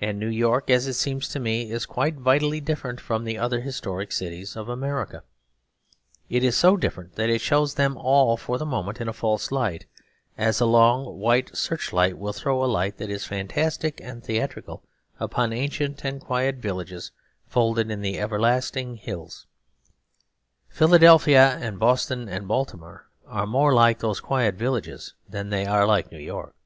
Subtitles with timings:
[0.00, 3.60] And New York, as it seems to me, is quite vitally different from the other
[3.60, 5.22] historic cities of America.
[6.28, 9.52] It is so different that it shows them all for the moment in a false
[9.52, 9.86] light,
[10.36, 14.82] as a long white searchlight will throw a light that is fantastic and theatrical
[15.20, 17.12] upon ancient and quiet villages
[17.46, 19.46] folded in the everlasting hills.
[20.70, 26.10] Philadelphia and Boston and Baltimore are more like those quiet villages than they are like
[26.10, 26.56] New York.